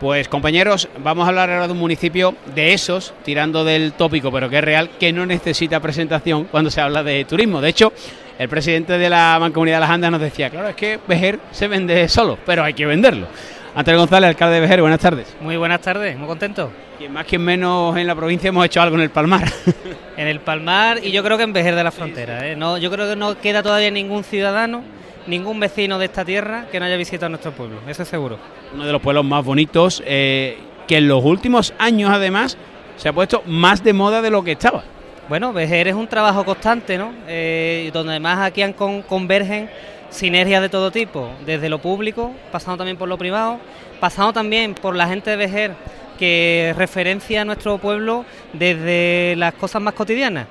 Pues 0.00 0.28
compañeros, 0.28 0.88
vamos 1.04 1.26
a 1.26 1.28
hablar 1.28 1.50
ahora 1.50 1.66
de 1.66 1.74
un 1.74 1.78
municipio 1.78 2.34
de 2.54 2.72
esos, 2.72 3.12
tirando 3.22 3.64
del 3.64 3.92
tópico, 3.92 4.32
pero 4.32 4.48
que 4.48 4.56
es 4.56 4.64
real, 4.64 4.88
que 4.98 5.12
no 5.12 5.26
necesita 5.26 5.78
presentación 5.78 6.44
cuando 6.44 6.70
se 6.70 6.80
habla 6.80 7.02
de 7.02 7.22
turismo. 7.26 7.60
De 7.60 7.68
hecho, 7.68 7.92
el 8.38 8.48
presidente 8.48 8.96
de 8.96 9.10
la 9.10 9.36
Mancomunidad 9.38 9.76
de 9.76 9.80
las 9.80 9.90
Andas 9.90 10.10
nos 10.10 10.22
decía, 10.22 10.48
claro, 10.48 10.70
es 10.70 10.74
que 10.74 10.98
Vejer 11.06 11.38
se 11.50 11.68
vende 11.68 12.08
solo, 12.08 12.38
pero 12.46 12.64
hay 12.64 12.72
que 12.72 12.86
venderlo. 12.86 13.26
Antonio 13.74 14.00
González, 14.00 14.28
alcalde 14.28 14.54
de 14.54 14.60
Vejer, 14.62 14.80
buenas 14.80 15.00
tardes. 15.00 15.36
Muy 15.38 15.58
buenas 15.58 15.82
tardes, 15.82 16.16
muy 16.16 16.26
contento. 16.26 16.72
Quien 16.96 17.12
más, 17.12 17.26
quien 17.26 17.42
menos 17.42 17.94
en 17.94 18.06
la 18.06 18.14
provincia 18.14 18.48
hemos 18.48 18.64
hecho 18.64 18.80
algo 18.80 18.96
en 18.96 19.02
el 19.02 19.10
Palmar. 19.10 19.52
en 20.16 20.28
el 20.28 20.40
Palmar 20.40 21.04
y 21.04 21.12
yo 21.12 21.22
creo 21.22 21.36
que 21.36 21.44
en 21.44 21.52
Vejer 21.52 21.74
de 21.74 21.84
la 21.84 21.90
Frontera. 21.90 22.48
¿eh? 22.48 22.56
No, 22.56 22.78
yo 22.78 22.90
creo 22.90 23.06
que 23.06 23.16
no 23.16 23.38
queda 23.38 23.62
todavía 23.62 23.90
ningún 23.90 24.24
ciudadano, 24.24 24.82
ningún 25.26 25.60
vecino 25.60 25.98
de 25.98 26.06
esta 26.06 26.24
tierra 26.24 26.66
que 26.70 26.78
no 26.78 26.86
haya 26.86 26.96
visitado 26.96 27.28
nuestro 27.28 27.52
pueblo, 27.52 27.80
eso 27.86 28.02
es 28.02 28.08
seguro. 28.08 28.38
Uno 28.74 28.86
de 28.86 28.92
los 28.92 29.00
pueblos 29.00 29.24
más 29.24 29.44
bonitos, 29.44 30.02
eh, 30.06 30.58
que 30.86 30.98
en 30.98 31.08
los 31.08 31.24
últimos 31.24 31.74
años 31.78 32.10
además 32.10 32.56
se 32.96 33.08
ha 33.08 33.12
puesto 33.12 33.42
más 33.46 33.82
de 33.82 33.92
moda 33.92 34.22
de 34.22 34.30
lo 34.30 34.42
que 34.42 34.52
estaba. 34.52 34.82
Bueno, 35.28 35.52
Vejer 35.52 35.88
es 35.88 35.94
un 35.94 36.08
trabajo 36.08 36.44
constante, 36.44 36.98
¿no? 36.98 37.12
Eh, 37.28 37.90
donde 37.92 38.12
además 38.12 38.40
aquí 38.40 38.62
convergen 39.06 39.70
sinergias 40.10 40.60
de 40.60 40.68
todo 40.68 40.90
tipo, 40.90 41.30
desde 41.46 41.68
lo 41.68 41.78
público, 41.78 42.32
pasando 42.50 42.78
también 42.78 42.96
por 42.96 43.08
lo 43.08 43.16
privado, 43.16 43.58
pasando 44.00 44.32
también 44.32 44.74
por 44.74 44.96
la 44.96 45.06
gente 45.06 45.30
de 45.30 45.36
Vejer 45.36 45.74
que 46.18 46.74
referencia 46.76 47.42
a 47.42 47.44
nuestro 47.44 47.78
pueblo 47.78 48.26
desde 48.52 49.34
las 49.36 49.54
cosas 49.54 49.80
más 49.80 49.94
cotidianas, 49.94 50.46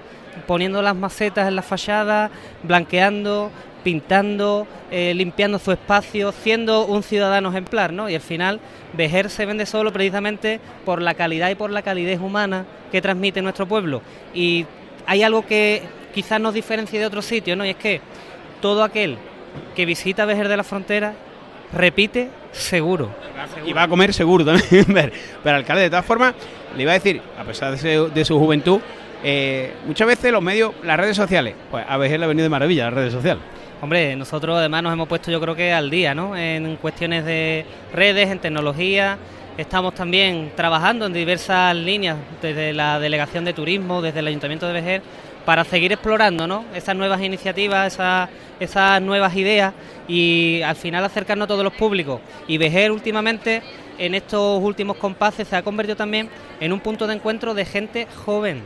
poniendo 0.48 0.82
las 0.82 0.96
macetas 0.96 1.48
en 1.48 1.56
las 1.56 1.66
fachadas, 1.66 2.32
blanqueando, 2.64 3.52
pintando, 3.84 4.68
eh, 4.92 5.14
limpiando 5.16 5.60
su 5.60 5.72
espacio, 5.72 6.32
siendo 6.32 6.86
un 6.86 7.04
ciudadano 7.04 7.50
ejemplar, 7.50 7.94
¿no? 7.94 8.10
Y 8.10 8.16
al 8.16 8.22
final 8.22 8.60
Vejer 8.94 9.30
se 9.30 9.46
vende 9.46 9.66
solo 9.66 9.94
precisamente 9.94 10.60
por 10.86 11.02
la 11.02 11.14
calidad 11.14 11.50
y 11.50 11.56
por 11.56 11.70
la 11.70 11.82
calidez 11.82 12.20
humana 12.20 12.66
que 12.92 13.02
transmite 13.02 13.42
nuestro 13.42 13.68
pueblo. 13.68 14.02
Y 14.34 14.66
hay 15.06 15.24
algo 15.24 15.46
que 15.46 15.84
quizás 16.14 16.42
nos 16.42 16.54
diferencie 16.54 17.00
de 17.00 17.06
otros 17.06 17.26
sitios, 17.26 17.58
¿no? 17.58 17.66
Y 17.66 17.70
es 17.70 17.76
que 17.76 18.02
todo 18.62 18.84
aquel 18.84 19.18
que 19.76 19.86
visita 19.86 20.26
Vejer 20.26 20.48
de 20.48 20.58
la 20.58 20.64
Frontera 20.64 21.14
repite 21.74 22.30
seguro. 22.52 23.12
Y 23.66 23.74
va 23.74 23.84
a 23.84 23.88
comer 23.88 24.14
seguro 24.14 24.44
también. 24.44 24.86
Pero 25.44 25.56
alcalde, 25.56 25.84
de 25.84 25.90
todas 25.90 26.06
formas, 26.06 26.34
le 26.76 26.84
iba 26.84 26.92
a 26.92 26.96
decir, 26.96 27.22
a 27.38 27.44
pesar 27.44 27.78
de, 27.78 28.26
su 28.26 28.40
juventud, 28.40 28.80
eh, 29.24 29.74
muchas 29.86 30.08
veces 30.08 30.32
los 30.32 30.42
medios, 30.42 30.74
las 30.84 31.00
redes 31.00 31.16
sociales, 31.16 31.56
pues 31.70 31.86
a 31.88 31.98
Vejer 31.98 32.20
le 32.20 32.26
ha 32.26 32.28
venido 32.28 32.44
de 32.44 32.50
maravilla 32.50 32.86
las 32.86 32.94
redes 32.94 33.14
sociales. 33.14 33.44
Hombre, 33.82 34.14
nosotros 34.18 34.58
además 34.58 34.84
nos 34.84 34.92
hemos 34.92 35.08
puesto 35.08 35.32
yo 35.32 35.40
creo 35.40 35.56
que 35.56 35.72
al 35.72 35.90
día, 35.90 36.14
¿no? 36.14 36.36
En 36.36 36.76
cuestiones 36.76 37.24
de 37.24 37.66
redes, 37.94 38.30
en 38.30 38.40
tecnología. 38.40 39.18
Estamos 39.58 39.96
también 39.96 40.52
trabajando 40.54 41.06
en 41.06 41.14
diversas 41.14 41.74
líneas 41.78 42.18
desde 42.42 42.74
la 42.74 43.00
Delegación 43.00 43.46
de 43.46 43.54
Turismo, 43.54 44.02
desde 44.02 44.20
el 44.20 44.28
Ayuntamiento 44.28 44.68
de 44.68 44.74
Vejer, 44.74 45.02
para 45.46 45.64
seguir 45.64 45.94
explorando 45.94 46.46
¿no? 46.46 46.66
esas 46.76 46.94
nuevas 46.94 47.22
iniciativas, 47.22 47.94
esas, 47.94 48.30
esas 48.60 49.02
nuevas 49.02 49.34
ideas 49.38 49.74
y 50.10 50.62
al 50.62 50.76
final 50.76 51.06
acercarnos 51.06 51.46
a 51.46 51.48
todos 51.48 51.64
los 51.64 51.74
públicos. 51.74 52.20
Y 52.50 52.58
Vejer 52.58 52.92
últimamente, 52.92 53.62
en 53.98 54.14
estos 54.14 54.62
últimos 54.62 54.98
compases, 54.98 55.48
se 55.48 55.56
ha 55.56 55.62
convertido 55.62 55.96
también 55.96 56.30
en 56.60 56.74
un 56.74 56.82
punto 56.82 57.08
de 57.08 57.16
encuentro 57.16 57.54
de 57.54 57.64
gente 57.64 58.08
joven. 58.26 58.62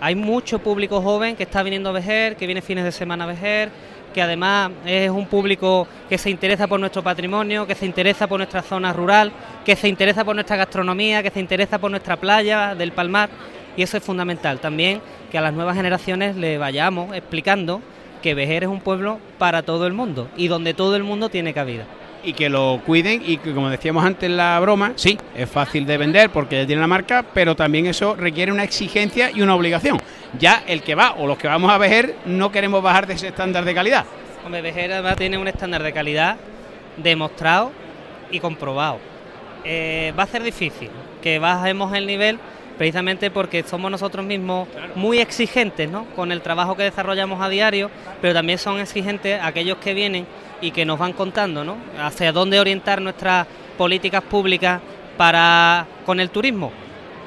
Hay 0.00 0.16
mucho 0.16 0.58
público 0.58 1.00
joven 1.00 1.36
que 1.36 1.44
está 1.44 1.62
viniendo 1.62 1.90
a 1.90 1.92
Vejer, 1.92 2.34
que 2.34 2.46
viene 2.46 2.60
fines 2.60 2.82
de 2.82 2.90
semana 2.90 3.22
a 3.24 3.28
Vejer, 3.28 3.70
que 4.12 4.22
además 4.22 4.70
es 4.84 5.10
un 5.10 5.26
público 5.26 5.86
que 6.08 6.18
se 6.18 6.30
interesa 6.30 6.66
por 6.66 6.78
nuestro 6.78 7.02
patrimonio, 7.02 7.66
que 7.66 7.74
se 7.74 7.86
interesa 7.86 8.26
por 8.26 8.38
nuestra 8.38 8.62
zona 8.62 8.92
rural, 8.92 9.32
que 9.64 9.76
se 9.76 9.88
interesa 9.88 10.24
por 10.24 10.34
nuestra 10.34 10.56
gastronomía, 10.56 11.22
que 11.22 11.30
se 11.30 11.40
interesa 11.40 11.78
por 11.78 11.90
nuestra 11.90 12.16
playa 12.16 12.74
del 12.74 12.92
Palmar 12.92 13.30
y 13.76 13.82
eso 13.82 13.96
es 13.96 14.02
fundamental. 14.02 14.60
También 14.60 15.00
que 15.30 15.38
a 15.38 15.40
las 15.40 15.54
nuevas 15.54 15.76
generaciones 15.76 16.36
le 16.36 16.58
vayamos 16.58 17.14
explicando 17.14 17.80
que 18.22 18.34
Vejer 18.34 18.64
es 18.64 18.68
un 18.68 18.80
pueblo 18.80 19.18
para 19.38 19.62
todo 19.62 19.86
el 19.86 19.92
mundo 19.92 20.28
y 20.36 20.48
donde 20.48 20.74
todo 20.74 20.96
el 20.96 21.02
mundo 21.02 21.28
tiene 21.28 21.52
cabida. 21.52 21.86
Y 22.24 22.34
que 22.34 22.48
lo 22.48 22.80
cuiden 22.86 23.22
y 23.24 23.38
que, 23.38 23.52
como 23.52 23.68
decíamos 23.68 24.04
antes 24.04 24.28
en 24.28 24.36
la 24.36 24.58
broma, 24.60 24.92
sí, 24.94 25.18
es 25.34 25.50
fácil 25.50 25.84
de 25.86 25.96
vender 25.98 26.30
porque 26.30 26.56
ya 26.60 26.66
tiene 26.66 26.80
la 26.80 26.86
marca, 26.86 27.24
pero 27.34 27.56
también 27.56 27.86
eso 27.86 28.14
requiere 28.14 28.52
una 28.52 28.62
exigencia 28.62 29.30
y 29.30 29.42
una 29.42 29.54
obligación. 29.54 30.00
Ya 30.38 30.62
el 30.66 30.82
que 30.82 30.94
va 30.94 31.14
o 31.18 31.26
los 31.26 31.36
que 31.36 31.48
vamos 31.48 31.70
a 31.70 31.78
Vejer 31.78 32.14
no 32.26 32.52
queremos 32.52 32.82
bajar 32.82 33.06
de 33.06 33.14
ese 33.14 33.28
estándar 33.28 33.64
de 33.64 33.74
calidad. 33.74 34.04
Hombre, 34.44 34.62
Vejer 34.62 34.92
además 34.92 35.16
tiene 35.16 35.36
un 35.36 35.48
estándar 35.48 35.82
de 35.82 35.92
calidad 35.92 36.36
demostrado 36.96 37.72
y 38.30 38.40
comprobado. 38.40 38.98
Eh, 39.64 40.12
va 40.18 40.24
a 40.24 40.26
ser 40.26 40.42
difícil 40.42 40.90
que 41.22 41.38
bajemos 41.38 41.94
el 41.94 42.06
nivel 42.06 42.38
precisamente 42.76 43.30
porque 43.30 43.62
somos 43.62 43.90
nosotros 43.90 44.24
mismos 44.24 44.68
muy 44.94 45.18
exigentes 45.18 45.90
¿no? 45.90 46.06
con 46.16 46.32
el 46.32 46.40
trabajo 46.40 46.76
que 46.76 46.84
desarrollamos 46.84 47.40
a 47.40 47.48
diario, 47.48 47.90
pero 48.20 48.34
también 48.34 48.58
son 48.58 48.78
exigentes 48.80 49.40
aquellos 49.42 49.78
que 49.78 49.94
vienen 49.94 50.26
y 50.60 50.70
que 50.70 50.84
nos 50.84 50.98
van 50.98 51.12
contando 51.12 51.64
¿no? 51.64 51.76
hacia 52.00 52.32
dónde 52.32 52.60
orientar 52.60 53.00
nuestras 53.00 53.46
políticas 53.76 54.22
públicas 54.22 54.80
para 55.16 55.86
con 56.06 56.20
el 56.20 56.30
turismo. 56.30 56.72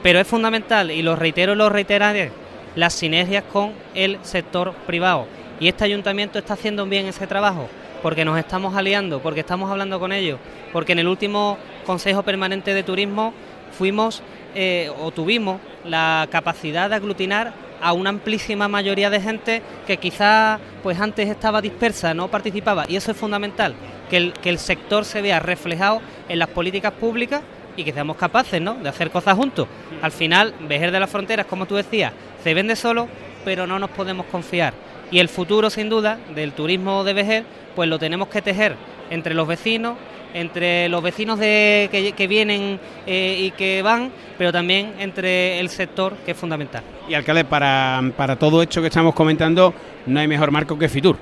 Pero 0.04 0.20
es 0.20 0.28
fundamental, 0.28 0.92
y 0.92 1.02
lo 1.02 1.16
reitero 1.16 1.54
y 1.54 1.56
lo 1.56 1.70
reiteraré, 1.70 2.32
las 2.76 2.94
sinergias 2.94 3.44
con 3.52 3.74
el 3.94 4.20
sector 4.22 4.74
privado. 4.86 5.28
Y 5.60 5.68
este 5.68 5.86
ayuntamiento 5.86 6.38
está 6.38 6.54
haciendo 6.54 6.86
bien 6.86 7.08
ese 7.08 7.26
trabajo, 7.26 7.68
porque 8.04 8.26
nos 8.26 8.38
estamos 8.38 8.76
aliando, 8.76 9.20
porque 9.20 9.40
estamos 9.40 9.72
hablando 9.72 10.00
con 10.00 10.12
ellos, 10.12 10.40
porque 10.72 10.92
en 10.92 11.00
el 11.00 11.08
último 11.08 11.58
Consejo 11.86 12.24
Permanente 12.24 12.74
de 12.74 12.84
Turismo 12.84 13.34
fuimos 13.78 14.24
eh, 14.56 14.90
o 15.02 15.12
tuvimos 15.12 15.60
la 15.84 16.28
capacidad 16.32 16.90
de 16.90 16.96
aglutinar 16.96 17.54
a 17.82 17.94
una 17.94 18.10
amplísima 18.10 18.68
mayoría 18.68 19.10
de 19.10 19.22
gente 19.22 19.62
que 19.86 19.98
quizás 19.98 20.60
pues 20.82 21.00
antes 21.00 21.30
estaba 21.30 21.62
dispersa, 21.62 22.14
no 22.14 22.30
participaba. 22.30 22.86
Y 22.88 22.96
eso 22.96 23.12
es 23.12 23.18
fundamental, 23.18 23.76
que 24.10 24.18
el, 24.18 24.34
que 24.34 24.50
el 24.50 24.58
sector 24.58 25.06
se 25.06 25.22
vea 25.22 25.40
reflejado 25.40 26.02
en 26.30 26.40
las 26.40 26.50
políticas 26.50 26.94
públicas 26.94 27.42
y 27.78 27.84
que 27.84 27.92
seamos 27.92 28.16
capaces 28.16 28.62
¿no? 28.62 28.76
de 28.76 28.90
hacer 28.90 29.12
cosas 29.12 29.36
juntos. 29.36 29.68
Al 30.02 30.12
final, 30.12 30.54
Vejer 30.68 30.92
de 30.92 31.00
las 31.00 31.10
Fronteras, 31.10 31.46
como 31.46 31.66
tú 31.66 31.76
decías, 31.76 32.14
se 32.44 32.54
vende 32.54 32.76
solo, 32.76 33.08
pero 33.44 33.68
no 33.68 33.78
nos 33.78 33.90
podemos 33.90 34.26
confiar. 34.28 34.74
Y 35.12 35.20
el 35.20 35.30
futuro, 35.30 35.70
sin 35.70 35.90
duda, 35.90 36.18
del 36.34 36.54
turismo 36.54 37.04
de 37.04 37.14
Vejer, 37.14 37.44
pues 37.76 37.90
lo 37.90 38.00
tenemos 38.00 38.30
que 38.30 38.42
tejer 38.42 38.76
entre 39.10 39.34
los 39.34 39.48
vecinos, 39.48 39.98
entre 40.34 40.90
los 40.90 41.02
vecinos 41.02 41.40
de, 41.40 41.90
que, 42.16 42.28
vienen 42.28 42.80
eh, 43.08 43.38
y 43.40 43.52
que 43.52 43.82
van, 43.82 44.12
pero 44.38 44.52
también 44.52 44.94
entre 45.00 45.60
el 45.60 45.70
sector, 45.70 46.14
que 46.26 46.32
es 46.32 46.38
fundamental. 46.38 46.84
Y 47.08 47.14
alcalde, 47.14 47.46
para, 47.46 48.02
para 48.18 48.36
todo 48.36 48.62
esto 48.62 48.82
que 48.82 48.88
estamos 48.88 49.16
comentando, 49.16 49.74
no 50.06 50.20
hay 50.20 50.28
mejor 50.28 50.52
marco 50.52 50.78
que 50.78 50.90
Fitur. 50.90 51.18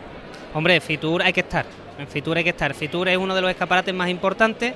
Hombre, 0.53 0.79
Fitur 0.81 1.21
hay 1.21 1.33
que 1.33 1.41
estar, 1.41 1.65
en 1.99 2.07
Fitur 2.07 2.37
hay 2.37 2.43
que 2.43 2.49
estar. 2.49 2.73
Fitur 2.73 3.07
es 3.07 3.17
uno 3.17 3.35
de 3.35 3.41
los 3.41 3.51
escaparates 3.51 3.93
más 3.93 4.09
importantes, 4.09 4.73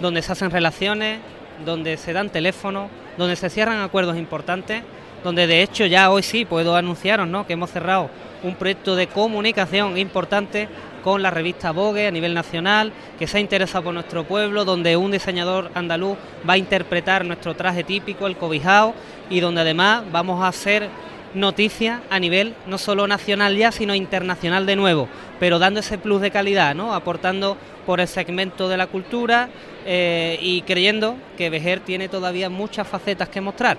donde 0.00 0.22
se 0.22 0.32
hacen 0.32 0.50
relaciones, 0.50 1.20
donde 1.64 1.96
se 1.96 2.12
dan 2.12 2.30
teléfonos, 2.30 2.90
donde 3.16 3.36
se 3.36 3.50
cierran 3.50 3.80
acuerdos 3.80 4.16
importantes, 4.16 4.82
donde 5.22 5.46
de 5.46 5.62
hecho 5.62 5.86
ya 5.86 6.10
hoy 6.10 6.22
sí 6.22 6.44
puedo 6.44 6.76
anunciaros 6.76 7.28
¿no? 7.28 7.46
que 7.46 7.54
hemos 7.54 7.70
cerrado 7.70 8.10
un 8.42 8.54
proyecto 8.54 8.96
de 8.96 9.06
comunicación 9.06 9.98
importante 9.98 10.68
con 11.02 11.22
la 11.22 11.30
revista 11.30 11.72
Vogue 11.72 12.06
a 12.06 12.10
nivel 12.10 12.34
nacional, 12.34 12.92
que 13.18 13.26
se 13.26 13.38
ha 13.38 13.40
interesado 13.40 13.84
por 13.84 13.94
nuestro 13.94 14.24
pueblo, 14.24 14.64
donde 14.64 14.96
un 14.96 15.10
diseñador 15.10 15.70
andaluz 15.74 16.16
va 16.48 16.54
a 16.54 16.58
interpretar 16.58 17.24
nuestro 17.24 17.54
traje 17.54 17.84
típico, 17.84 18.26
el 18.26 18.36
cobijao, 18.36 18.94
y 19.30 19.40
donde 19.40 19.62
además 19.62 20.04
vamos 20.12 20.42
a 20.42 20.48
hacer 20.48 20.88
noticia 21.34 22.02
a 22.10 22.18
nivel 22.18 22.54
no 22.66 22.76
solo 22.76 23.06
nacional 23.06 23.56
ya, 23.56 23.72
sino 23.72 23.94
internacional 23.94 24.66
de 24.66 24.76
nuevo, 24.76 25.08
pero 25.38 25.58
dando 25.58 25.80
ese 25.80 25.96
plus 25.96 26.20
de 26.20 26.30
calidad, 26.30 26.74
¿no? 26.74 26.92
aportando 26.92 27.56
por 27.86 28.00
el 28.00 28.08
segmento 28.08 28.68
de 28.68 28.76
la 28.76 28.86
cultura 28.86 29.48
eh, 29.86 30.38
y 30.42 30.62
creyendo 30.62 31.16
que 31.38 31.50
Vejer 31.50 31.80
tiene 31.80 32.08
todavía 32.08 32.50
muchas 32.50 32.86
facetas 32.86 33.28
que 33.28 33.40
mostrar 33.40 33.78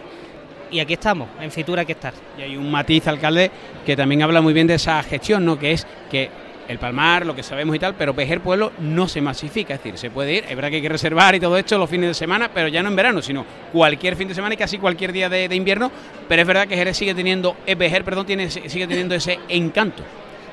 y 0.72 0.80
aquí 0.80 0.94
estamos, 0.94 1.28
en 1.40 1.52
Fitura 1.52 1.82
hay 1.82 1.86
que 1.86 1.92
estar. 1.94 2.14
Y 2.38 2.42
hay 2.42 2.58
un 2.58 2.72
matiz, 2.72 3.08
alcalde, 3.08 3.52
que 3.86 3.96
también 3.96 4.24
habla 4.24 4.42
muy 4.42 4.54
bien 4.54 4.68
de 4.68 4.76
esa 4.76 5.04
gestión, 5.04 5.46
¿no? 5.46 5.60
Que 5.60 5.74
es 5.74 5.86
que 6.10 6.30
el 6.68 6.80
Palmar, 6.80 7.26
lo 7.26 7.36
que 7.36 7.44
sabemos 7.44 7.76
y 7.76 7.80
tal, 7.80 7.96
pero 7.96 8.14
Vejer 8.14 8.40
Pueblo 8.40 8.72
no 8.80 9.08
se 9.08 9.20
masifica, 9.20 9.74
es 9.74 9.84
decir, 9.84 9.98
se 9.98 10.10
puede 10.10 10.36
ir, 10.36 10.46
es 10.48 10.56
verdad 10.56 10.70
que 10.70 10.78
hay 10.78 10.82
que 10.82 10.90
reservar 10.90 11.36
y 11.36 11.40
todo 11.40 11.58
esto 11.58 11.78
los 11.78 11.90
fines 11.90 12.08
de 12.08 12.14
semana, 12.14 12.50
pero 12.54 12.70
ya 12.70 12.82
no 12.82 12.88
en 12.88 12.96
verano, 12.96 13.22
sino 13.22 13.46
cualquier 13.74 14.16
fin 14.16 14.30
de 14.30 14.36
semana 14.36 14.54
y 14.54 14.58
casi 14.58 14.78
cualquier 14.78 15.12
día 15.12 15.28
de, 15.28 15.54
invierno, 15.54 15.92
pero 16.30 16.42
es 16.42 16.48
verdad 16.48 16.68
que 16.68 16.76
Jerez 16.76 16.96
sigue 16.96 17.14
teniendo, 17.14 17.58
Vejer, 17.78 18.06
perdón, 18.06 18.26
tiene, 18.26 18.50
sigue 18.50 18.88
teniendo 18.88 19.16
ese 19.16 19.40
encanto. 19.50 20.04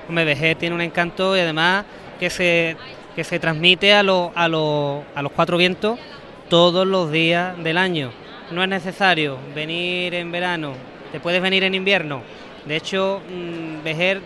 Hombre, 0.09 0.25
Vejer 0.25 0.56
tiene 0.56 0.75
un 0.75 0.81
encanto 0.81 1.37
y 1.37 1.41
además 1.41 1.85
que 2.19 2.31
se, 2.31 2.76
que 3.14 3.23
se 3.23 3.38
transmite 3.38 3.94
a, 3.94 4.00
a, 4.00 4.03
a 4.03 4.49
los 4.49 5.32
cuatro 5.37 5.56
vientos 5.56 6.00
todos 6.49 6.87
los 6.87 7.12
días 7.12 7.62
del 7.62 7.79
año. 7.79 8.11
No 8.50 8.62
es 8.62 8.69
necesario 8.69 9.37
venir 9.55 10.15
en 10.15 10.33
verano, 10.33 10.73
te 11.12 11.21
puedes 11.21 11.43
venir 11.43 11.65
en 11.65 11.75
invierno. 11.75 12.23
De 12.65 12.77
hecho, 12.77 13.21
mm, 13.29 13.85
Vejer 13.85 14.21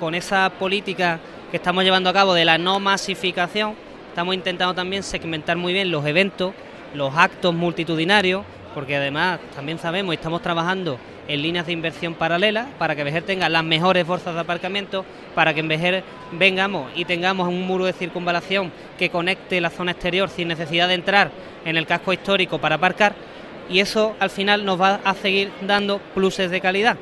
con 0.00 0.14
esa 0.14 0.50
política 0.50 1.20
que 1.50 1.58
estamos 1.58 1.84
llevando 1.84 2.10
a 2.10 2.12
cabo 2.12 2.34
de 2.34 2.44
la 2.44 2.58
no 2.58 2.80
masificación, 2.80 3.74
estamos 4.08 4.34
intentando 4.34 4.74
también 4.74 5.02
segmentar 5.02 5.56
muy 5.56 5.72
bien 5.72 5.90
los 5.90 6.04
eventos 6.06 6.54
los 6.94 7.14
actos 7.14 7.54
multitudinarios, 7.54 8.44
porque 8.74 8.96
además 8.96 9.38
también 9.54 9.78
sabemos 9.78 10.14
y 10.14 10.16
estamos 10.16 10.42
trabajando 10.42 10.98
en 11.28 11.42
líneas 11.42 11.66
de 11.66 11.72
inversión 11.72 12.14
paralelas 12.14 12.66
para 12.78 12.94
que 12.94 13.04
Vejer 13.04 13.24
tenga 13.24 13.48
las 13.48 13.64
mejores 13.64 14.06
bolsas 14.06 14.34
de 14.34 14.40
aparcamiento, 14.40 15.04
para 15.34 15.52
que 15.52 15.60
en 15.60 15.68
Vejer 15.68 16.04
vengamos 16.32 16.90
y 16.94 17.04
tengamos 17.04 17.48
un 17.48 17.66
muro 17.66 17.84
de 17.84 17.92
circunvalación 17.92 18.72
que 18.98 19.10
conecte 19.10 19.60
la 19.60 19.70
zona 19.70 19.92
exterior 19.92 20.28
sin 20.28 20.48
necesidad 20.48 20.88
de 20.88 20.94
entrar 20.94 21.30
en 21.64 21.76
el 21.76 21.86
casco 21.86 22.12
histórico 22.12 22.58
para 22.58 22.76
aparcar 22.76 23.14
y 23.68 23.80
eso 23.80 24.14
al 24.20 24.30
final 24.30 24.64
nos 24.64 24.80
va 24.80 25.00
a 25.04 25.14
seguir 25.14 25.50
dando 25.62 25.98
pluses 26.14 26.50
de 26.50 26.60
calidad. 26.60 26.96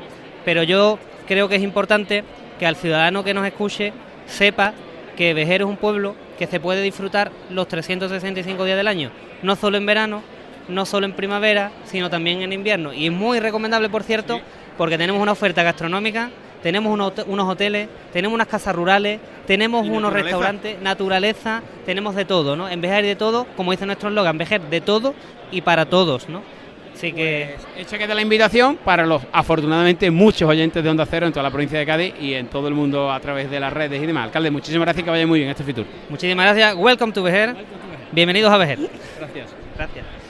Pero 0.44 0.62
yo 0.62 0.98
creo 1.26 1.48
que 1.48 1.56
es 1.56 1.62
importante 1.62 2.24
que 2.58 2.66
al 2.66 2.76
ciudadano 2.76 3.24
que 3.24 3.34
nos 3.34 3.46
escuche 3.46 3.92
sepa 4.26 4.72
que 5.16 5.34
Vejer 5.34 5.62
es 5.62 5.66
un 5.66 5.76
pueblo 5.76 6.14
que 6.38 6.46
se 6.46 6.60
puede 6.60 6.82
disfrutar 6.82 7.30
los 7.50 7.68
365 7.68 8.64
días 8.64 8.76
del 8.76 8.88
año, 8.88 9.10
no 9.42 9.56
solo 9.56 9.76
en 9.76 9.86
verano, 9.86 10.22
no 10.68 10.86
solo 10.86 11.06
en 11.06 11.12
primavera, 11.12 11.70
sino 11.84 12.10
también 12.10 12.42
en 12.42 12.52
invierno. 12.52 12.92
Y 12.92 13.06
es 13.06 13.12
muy 13.12 13.38
recomendable, 13.40 13.88
por 13.88 14.02
cierto, 14.02 14.40
porque 14.76 14.98
tenemos 14.98 15.22
una 15.22 15.32
oferta 15.32 15.62
gastronómica, 15.62 16.30
tenemos 16.62 16.92
unos, 16.92 17.48
hoteles, 17.48 17.88
tenemos 18.12 18.34
unas 18.34 18.48
casas 18.48 18.74
rurales, 18.74 19.20
tenemos 19.46 19.86
unos 19.88 20.12
restaurantes, 20.12 20.80
naturaleza, 20.80 21.62
tenemos 21.86 22.14
de 22.14 22.24
todo, 22.24 22.56
¿no? 22.56 22.68
En 22.68 22.80
Vejer 22.80 23.04
de 23.04 23.16
todo, 23.16 23.46
como 23.56 23.72
dice 23.72 23.86
nuestro 23.86 24.08
eslogan, 24.08 24.38
Vejer 24.38 24.60
de 24.62 24.80
todo 24.80 25.14
y 25.50 25.60
para 25.60 25.86
todos, 25.86 26.28
¿no? 26.28 26.42
Así 26.94 27.12
que... 27.12 27.56
Pues, 27.56 27.86
hecha 27.86 27.98
queda 27.98 28.14
la 28.14 28.22
invitación 28.22 28.76
para 28.76 29.04
los, 29.04 29.22
afortunadamente, 29.32 30.10
muchos 30.10 30.48
oyentes 30.48 30.82
de 30.82 30.88
Onda 30.88 31.06
Cero 31.06 31.26
en 31.26 31.32
toda 31.32 31.42
la 31.42 31.50
provincia 31.50 31.78
de 31.78 31.86
Cádiz 31.86 32.14
y 32.20 32.34
en 32.34 32.46
todo 32.46 32.68
el 32.68 32.74
mundo 32.74 33.10
a 33.10 33.18
través 33.20 33.50
de 33.50 33.58
las 33.58 33.72
redes 33.72 34.02
y 34.02 34.06
demás. 34.06 34.24
Alcalde, 34.24 34.50
muchísimas 34.50 34.86
gracias 34.86 35.04
que 35.04 35.10
vaya 35.10 35.26
muy 35.26 35.40
bien 35.40 35.50
este 35.50 35.64
Fitur. 35.64 35.86
Muchísimas 36.08 36.46
gracias. 36.46 36.74
Welcome 36.76 37.12
to 37.12 37.22
Vejer. 37.22 37.56
Bienvenidos 38.12 38.52
a 38.52 38.58
Vejer. 38.58 38.78
Gracias. 39.18 39.50
Gracias. 39.76 40.23